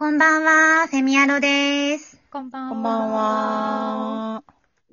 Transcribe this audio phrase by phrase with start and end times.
[0.00, 2.20] こんばんは、フェミアロです。
[2.30, 2.68] こんばんは。
[2.68, 4.44] こんばんは。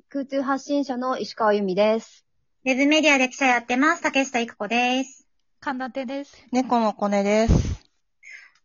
[0.08, 2.26] 空中発信者の石川由美です。
[2.64, 5.24] ウェブメディアで記者やってます、竹下育子です。
[5.60, 6.44] 神田手です。
[6.50, 7.80] 猫のコネです。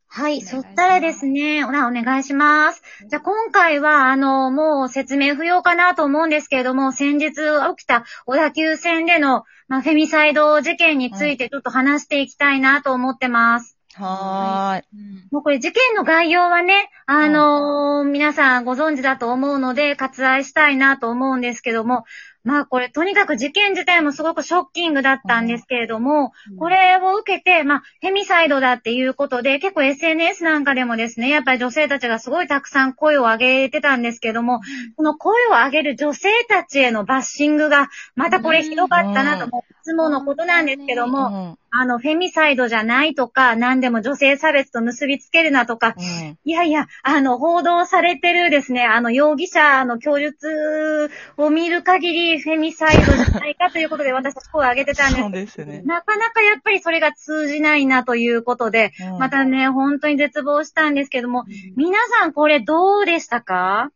[0.07, 2.82] はい、いそしたらですね、ほら、お願いします。
[3.08, 7.36] じゃあ今回は、あの、もう説明不要かなと思うんですけれども、先日起
[7.84, 13.78] きた小田急線での、まあ、フェミサイド事件についてちょっと話していきたいなと思ってます。
[13.94, 14.86] はーい。
[14.94, 15.28] うん。
[15.32, 22.04] もうこれ事件の概要はね、あのー皆さんご存知だと思うので、割愛したいなと思うんですけども、
[22.43, 34.61] まあこれとにかく事件自体もすごくショッキングだったんですけれども、これを受けて、まあ、フェミサイドだっていうことで、結構 SNS なんかでもですね、やっぱり女性たちがすごいたくさん声を上げてたんですけども、
[34.95, 39.50] この声を上げる女性たちへのバッシングが、またこれひどかったなと、い
[39.83, 41.58] つものことなんですけどうも、ん。
[41.73, 46.38] あの、フェミサイドじゃないとか、何でも女性差別と結びつけるなとか、うん。
[46.44, 55.82] いやいや、あの、報道されてるですね、あの、容疑者の供述を見る限り、フェミサイドじゃないかということで、私たち声を上げてたんですそうですね。
[55.86, 63.92] なかなかやっぱりそれが通じないなということで、うんまたね、本当に絶望したんですけども、皆さんこれどうでしたか？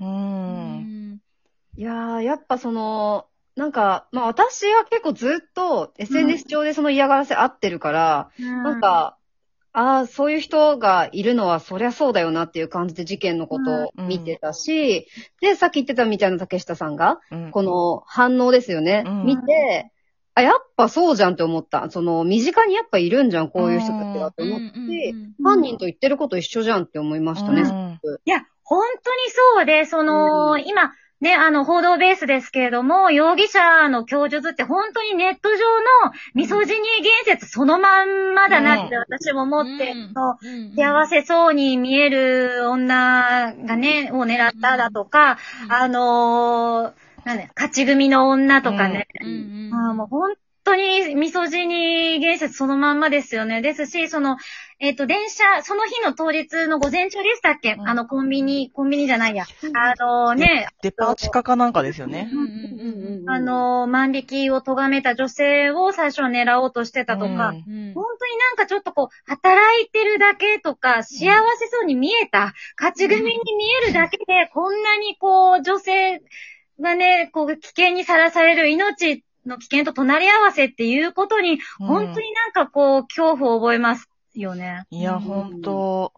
[0.00, 0.04] う。
[0.04, 1.20] うんん。
[1.76, 3.26] いやー、やっぱその、
[3.56, 9.17] なんか、まあ私は結構ずっと SNS 上でその嫌がらせ合ってるから、なん、か、
[9.72, 15.06] ああ、そういう人がいるのはそりゃそうだよなっていう感じで事件のことを見てたし、
[15.40, 17.50] で、さっき言ってたみたいな竹下さんが、うん。
[17.50, 19.24] この反応ですよね、うん。
[19.24, 19.92] 見て、
[20.34, 21.90] あ、やっぱそうじゃんって思った。
[21.90, 24.42] その、身近にやっぱいるんじゃん、こういう人たちがって。
[24.42, 27.62] 思って、犯人と言ってること一緒じゃんって思いましたね。
[27.62, 28.00] うん。
[28.24, 30.60] いや、本当にそうで、その、うん。
[30.66, 40.14] 今、ね、あの、報道ベースですけれども、容疑者の供述って本当にネット上のミソジニー言説そのまんまだなって私も思って、うん
[40.76, 49.70] 幸せそうに見える女がね、を狙っただとか、あのー、なんだ勝ち組の女とかね、うん。
[49.74, 50.34] あーもう本
[50.68, 53.62] 当にミソジニー言説そのまんまですよね。
[53.62, 54.36] ですし、その、
[54.80, 59.44] えっ、と、電車、その日の当日の午前中でしたっけ、うんあの、コンビニ、コンビニじゃないや。
[59.74, 62.30] あのね、デパ地下かなんかですよね。
[62.32, 67.38] うんうんあの万引きを咎めた女性を最初は狙おうとしてたとか、うんう
[67.90, 67.94] ん。
[67.94, 71.26] 本当になんかちょっとこう、働いてるだけとか、幸
[71.58, 74.24] せそうに見えた、勝ち組に見えるだけで、
[74.54, 76.22] こんなにこう、女性
[76.80, 84.84] がね、こう、危険にさらされる命の危険と隣り合わせっていうことに、うん本当になんかこう、恐怖を覚えますよね。
[84.90, 86.12] いや、ほんと、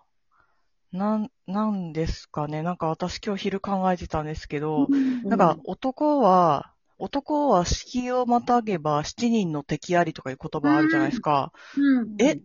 [0.92, 2.62] なん、なんですかね。
[2.62, 4.88] なんか私今日昼考えてたんですけど、
[5.24, 11.52] なんか男は、男は敷をまたげば七人の敵ありとかいう言葉あるじゃないですか。
[11.76, 12.14] うん。
[12.18, 12.40] え、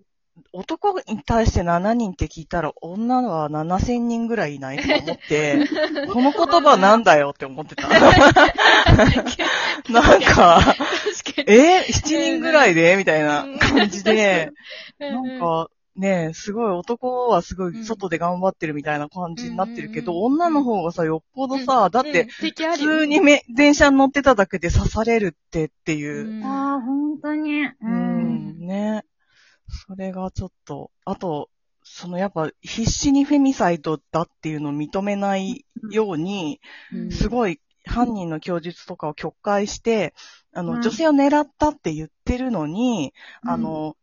[0.51, 5.65] 男に対して7人って聞いたら女は7000人ぐらいいないとか思って、
[6.11, 7.87] この言葉なんだよって思ってた。
[9.89, 10.75] なんか。
[11.47, 12.95] え ?7 人ぐらいで？
[12.97, 14.51] みたいな感じで、
[14.99, 26.45] ななん、か、ねすごい男はすごい外で頑張ってるみたいな感じになってるけど、うん女の方がさ、よっぽどさ、だって、、普通にめ電車に乗ってただけで刺されるってっていう。
[26.45, 27.65] ああ、本当に。
[27.65, 27.75] う。
[27.81, 29.03] うんん、ね。
[29.87, 31.49] それがちょっと、あと、
[31.83, 36.59] そのやっぱ必死にフェミサイドだっていうのを認めないように、
[36.91, 37.11] うん。
[37.11, 40.13] すごい犯人の供述とかを曲解して、
[40.53, 40.81] あの、うん。
[40.81, 43.13] 女性を狙ったって言ってるのに、
[43.43, 43.95] あの、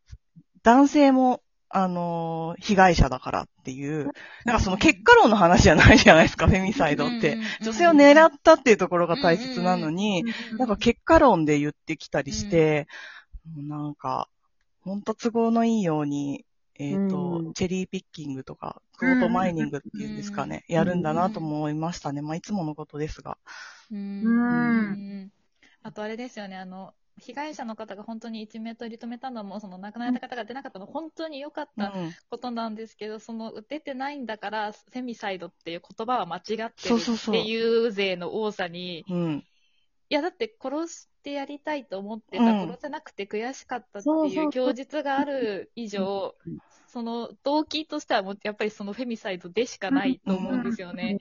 [0.62, 1.42] 男性も、
[1.74, 4.10] あの、被害者だからっていう、
[4.44, 7.38] なんかその結果論の話じゃないじゃないですか、フェミサイドって。
[7.62, 10.24] 女性を狙ったっていうところが大切なのに、
[10.58, 12.86] なんか結果論で言ってきたりして、
[13.56, 14.28] なんか、
[14.84, 16.44] ほんと都合のいいように、
[16.78, 22.22] えっ、と、うんチェリーピッキングとか、クオートマイニングっていうんですかね、やるんだなとも思いましたね。
[22.22, 23.38] まあ、いつものことですが。
[23.90, 24.28] うんう
[25.26, 25.32] ん
[25.84, 32.12] あとあれですよね、あの、被害者の方が本当に一命取り留めたのも、その亡くなられた方が出なかったのは本当に良かったうん。
[32.30, 39.44] ことなんですけど、その出てないんだから、フェミサイドっていう言葉は間違ってるそうそうそうっていう勢の多さに、うん。
[40.12, 42.60] いや、だって殺してやりたいと思ってた、うん。
[42.68, 44.50] 殺せなくて悔しかったってそうそうそういう。
[44.50, 46.58] 供述がある以上、うん。
[46.86, 51.16] その動機としてはもうやっぱりそのフェミサイドでしかないと思うんですよね。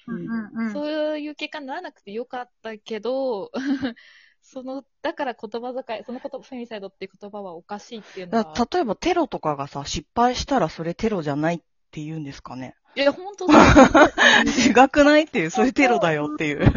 [0.74, 3.50] そういう結果にならなくてよかったけど、
[4.42, 8.68] その、だから言葉遣い、そのこと、フェミサイドっていう言葉はおかしいっていうのだは。
[8.70, 11.60] 例えばテロとかがさ、失敗したらそれテロじゃないっ
[11.92, 12.76] て言うんですかね。
[12.96, 13.56] いや、本当そう。
[14.86, 16.70] 違くないっていう、それテロだよっていう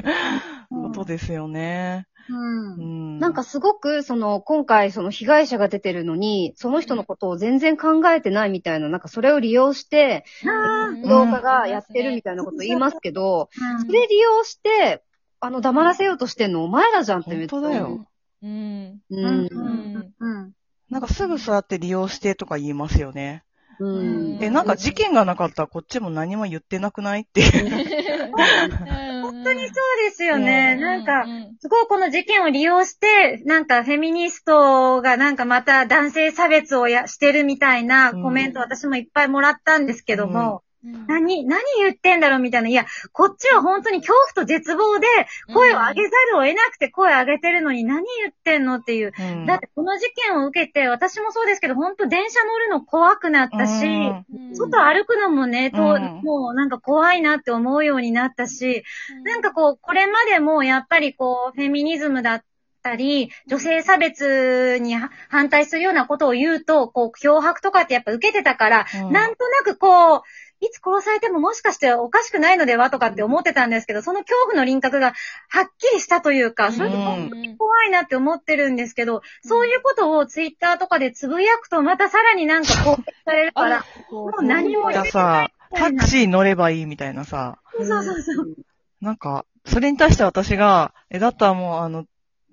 [0.75, 2.06] ことですよね。
[2.29, 2.82] うんう
[3.17, 3.19] ん。
[3.19, 15.03] なんかすごく、その、今回、その被害者が出てるのに、その人のことを全然考えてないみたいな、なんかそれを利用して、あうん武道家がやってるみたいなこと言いますけど、ーそれ利用して、
[15.41, 18.06] あの、黙らせようとしてんのお前らじゃんってめっちゃ本当だよ
[18.43, 19.03] うん。
[19.11, 19.17] う。
[19.17, 20.15] うんん。
[20.19, 20.53] うん。
[20.91, 23.44] なんかすぐそうやって利用してとか言いますよね。
[23.79, 24.38] うん。
[24.43, 27.70] え、なんか事件がなかったらこっちも何も言ってなくないっていう。
[29.44, 29.70] 当にそう
[30.05, 30.75] ですよね。
[30.76, 31.25] うんなんか、
[31.61, 40.63] すごいこの事件を利用して、なんかフェミニストがなんかまた男性差別をやしてるみたいなコメント私もいっぱいもらったんですけども、
[41.06, 42.69] 何、何言ってんだろうみたいな。
[42.69, 45.06] いや、こっちは本当に恐怖と絶望で
[45.52, 49.12] 声を上げざるを得なくて声を上げてるのに何言ってんのっていう。
[49.19, 49.46] うん。
[49.46, 54.54] だってこの事件を受けて、私もそうですけど、本当電車乗るの怖くなったし、うん。
[54.54, 56.20] 外歩くのもね、とうん。
[56.22, 58.84] もうなんか怖いなって思うようになったし、
[59.25, 62.44] なんかこう、これまでもやっぱりこう、フェミニズムだっ
[62.82, 69.12] たり、女性差別には反対するようなことを言うと、こう、脅迫とかってやっぱ受けてたから、うん。
[69.12, 70.22] なんとなくこう、
[70.64, 75.12] いつ殺されてももしかしておかしくないのではとかって思ってたんですけど、その恐怖の輪郭が
[75.49, 88.56] はっきりしたというか、それって本当に怖いなって思ってるんですけど、そういうことをツイッターとかでつぶやくとまたさらになんか攻撃されるから、もう何も言がさえない、タクシー乗ればいいみたいなさ、そうそうそう。
[89.00, 92.06] なんか、それに対して私が、え、だったらもうあの、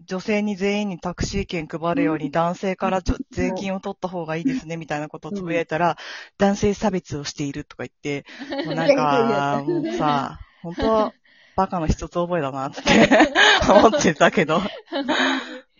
[0.05, 5.97] 女性に全員にタクシー券配るように男性からちょ税金を取った方がいいですねみたいなことをつぶやいたら、
[6.37, 8.25] 男性差別をしているとか言って、
[8.65, 11.13] もうなんか、もうさ、 本当は
[11.55, 12.81] バカの一つ覚えだなって
[13.69, 14.59] 思ってたけど。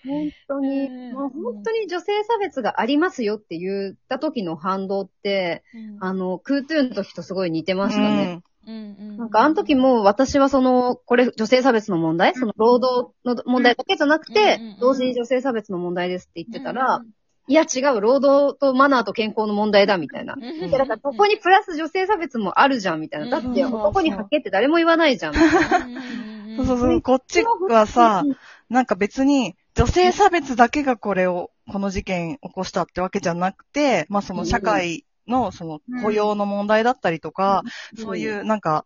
[0.03, 1.31] 本当に、本
[1.63, 5.63] 当に女性差別がありますよって言った時の反動って、
[5.99, 8.41] あの、クートゥーンの時とすごい似てましたね。
[8.65, 12.35] なんかあの時も私はその、これ女性差別の問題？
[12.35, 17.01] その労働の問題だけじゃなくて同時に女性差別の問題ですって言ってたら、
[17.47, 20.35] いや違う、労働とマナーと健康の問題だみたいな。
[20.35, 23.41] で、だからここにプラス女性差別もあるじゃんみたいな。
[23.41, 25.33] だって男にはけって誰も言わないじゃん。
[25.33, 28.23] そうそうそう、こっちはさ、
[28.69, 37.63] なんか別に女性差別だけがこれを、この事件起こしたってわけじゃなくて、まあその社会のその雇用の問題だったりとか、
[37.97, 38.85] そういうなんか、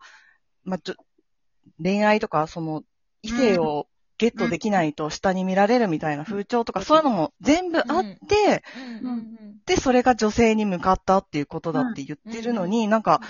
[0.65, 0.95] まあちょ、
[1.81, 2.83] 恋愛とかその
[3.21, 8.63] 異性をゲットできないと下に見られるみたいな風潮とかそういうのも全部あって、
[9.65, 13.21] で、それが女性に向かったっていうことだって言ってるのに、なんか、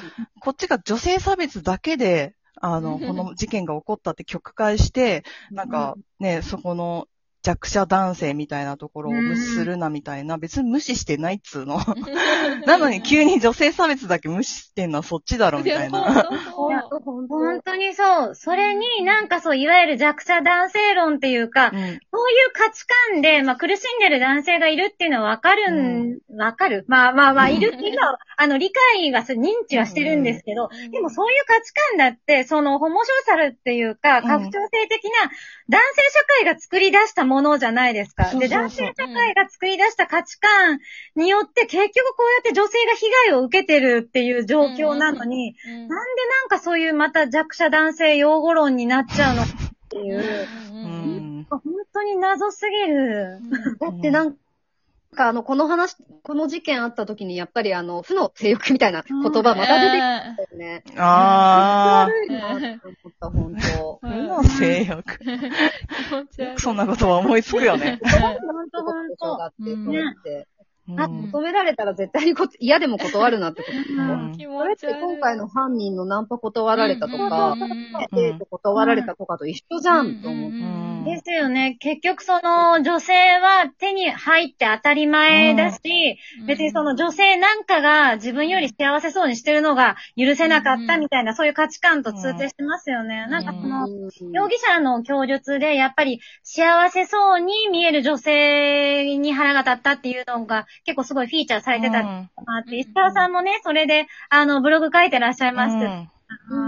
[0.41, 7.07] こっちが女性差別だけで、あの、この事件が起こったって曲解して、なんかね、そこの
[7.45, 11.79] 弱者男性みたいなところを無視するなみたいな、別に無視してないっつうの。
[12.65, 16.27] なのに急に女性差別だけ無視してんのはそっちだろみたいな。
[17.27, 17.75] 本当。
[17.75, 18.35] にそう。
[18.35, 21.77] それになんかそう、いわゆる弱者男性論っていうか、うん。
[21.77, 21.99] そういう
[22.53, 26.85] 価値観で、まあ苦しんでる男性がいるっていうのはわかるん、わ、かる？
[26.87, 34.23] まあまあまあ、いるっていうのは、あの、理解はす認知はしてるんですけど、でもそういう価値観だって、その、ホモソーシャルっていうか、うん。
[34.27, 35.31] 拡張性的な
[35.69, 38.25] 男性社会が作り出したものじゃないですか。
[38.37, 40.79] で、男性社会が作り出した価値観
[41.15, 49.45] によって、結局こうやって女性が被害を受けてるっていう状況なのに、なんでなんかそういうまた弱者男性用語論になっちゃうのっ
[49.89, 51.45] ていう、うん。
[51.47, 51.61] 本
[51.93, 53.39] 当に謎すぎる。
[53.79, 54.35] だってなん
[55.13, 59.99] かあの、この話、この事件あった時にやっぱりあの、負の性欲みたいな言葉また出てき
[60.35, 60.83] たよね。
[60.97, 63.99] あ悪いなって思った、本当。
[64.01, 64.09] ー。
[64.09, 65.19] 負の性欲。
[66.57, 67.99] そんなことは思いつくよね。
[68.01, 70.47] 本当本そう
[70.97, 71.21] あうん。
[71.31, 73.77] 求められたら絶対にこ嫌でも断るなってこと。
[73.77, 74.33] うん。
[74.37, 77.29] 気それって今回の犯人のナンパ断られたとうん。
[77.29, 77.59] かうん、
[78.11, 80.84] デート断られたとかと一緒じゃんと思って。
[81.05, 81.77] うんですよね。
[81.79, 85.79] 結局その女性は手に入って当たり前だし、
[86.47, 93.27] 別にその女性なんかが自分より幸せそうにしてるのが許せなかったみたいな、そういう価値観と通底してますよね。
[93.27, 93.87] なんかその、
[94.31, 102.03] 容疑者の供述で、やっぱり幸せそうに見える女性に腹が立ったっていうのが結構すごいフィーチャーされてたっ
[102.67, 105.75] て、石川さんもね、それで、あの、ブログ書いてらっしゃいます。
[106.49, 106.64] うん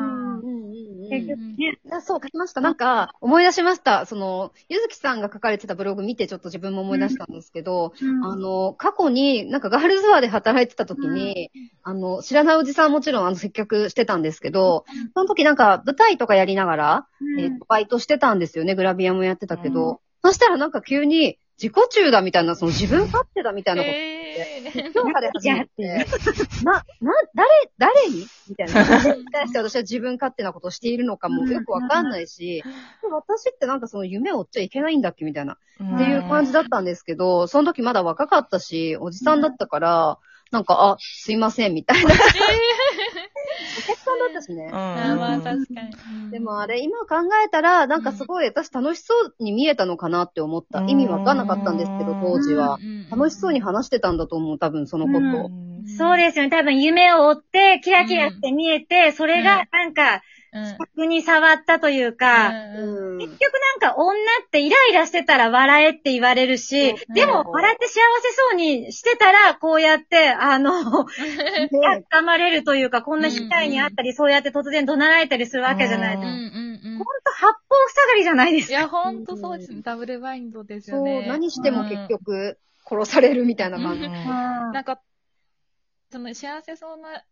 [1.07, 2.61] ね、あそう、書きました。
[2.61, 4.05] なんか、思い出しました。
[4.05, 11.51] その、ゆずきさんが書かれてたブログ見てちょっと自分も思い出したんですけど、あの、過去に、なんかガールズバーで働いてた時に、
[11.83, 18.75] あの、知らないおじさんもちろんあの接客してたんですけど、その時なんか舞台とかやりながら、うんえっとバイトしてたんですよね。
[18.75, 24.91] グラビアもやってたけど、そしたらなんか急に、自己中だみたいな、その自分勝手だみたいなことえね。
[24.94, 26.06] 今日から始まって、
[26.63, 26.84] な、な、
[27.36, 28.25] 誰、誰に？
[28.50, 28.84] みたいな。
[28.84, 32.63] 誰に対して私は自分勝手なことをしているのかもよくわかんないし、
[33.10, 35.58] 私ってなんかその夢を追っちゃいけないんだっけみたいな。
[35.84, 40.20] っていう感じだったんですけど、その時まだ若かったし、おじさんだったから、
[40.51, 42.12] なんか、あ、すいません、みたいな。
[42.12, 44.70] お客さんだったしね。
[44.72, 46.32] あまあ確かに。
[46.32, 50.80] でもあれ、今考えたら、なんかすごい私楽しそうに見えたのかなって思った。
[50.80, 52.77] うん意味わかんなかったんですけど、当時は。
[52.82, 55.50] うん楽しそうに話してたんだと思う、多分そのこと。
[55.98, 56.50] そうですよね。
[56.50, 60.20] 多分夢を追って、キラキラって見えて、それがなんか、うん。
[60.79, 64.13] 逆に触ったというか、うんうん結局なんか女
[64.45, 67.99] ってイライラしてたら笑えって言われるしうん、でも笑って幸せ
[68.35, 70.73] そうにしてたら、こうやって、あの、
[71.83, 76.57] やっかまれるというか、こんな被害にあったり、そうやって突然怒鳴られたりするわけじゃないですか。
[76.87, 78.71] ほんと八方塞がりじゃないですか。
[78.71, 79.81] いや、ほんとそうですね。
[79.81, 81.27] ダブルバインドですそう、よね。
[81.27, 84.09] 何しても結局、殺されるみたいな感じ。
[84.09, 85.01] なんか、
[86.11, 87.23] その幸せそうな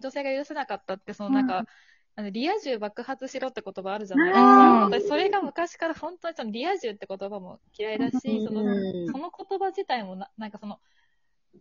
[0.00, 1.66] 女性が許せなかったって、そのなんか、うん
[2.16, 4.80] あのリア充爆発しろって言葉あるじゃないですうんか。
[4.80, 10.80] 私、それが昔から本当にそのリア充って言葉も嫌いだし、うんその、うんその言葉自体もな、なんかその、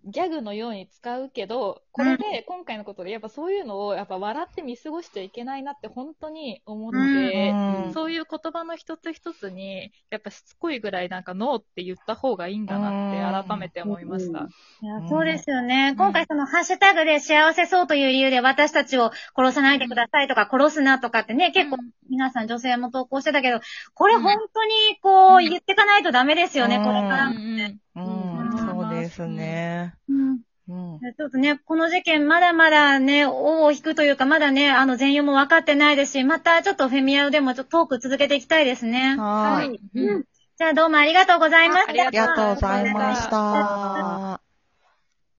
[0.06, 14.48] ギャグのように使うけど、これで今回のことで、やっぱそういうのを、やっぱ笑って見過ごしちゃいけないなって本当に思って、うんそういう言葉の一つ一つに、やっぱしつこいぐらいなんかノーって言った方がいいんだなって改めて思いました。
[14.82, 15.94] いやそうですよね。
[15.98, 21.78] 今回そのハッシュタグで幸せそうという理由で私たちを殺さないでくださいとか殺すなとかってね、結構
[22.10, 23.60] 皆さん女性も投稿してたけど、
[23.94, 24.72] これ本当に
[25.02, 26.84] こう言ってかないとダメですよね、うん。
[26.84, 27.30] これから
[29.12, 29.96] ですね。
[30.10, 31.06] うんうん。
[31.16, 39.18] ちょっとね、この事件まだまだね、尾を引くというか、まだね、あの全容も分かってないですし、またちょっとフェミアでもちょっとトーク続けていきたいですね。
[39.18, 39.82] はーい。
[39.96, 40.24] うん
[40.58, 41.90] じゃあどうもありがとうございました。
[41.90, 44.41] ありがとうございました。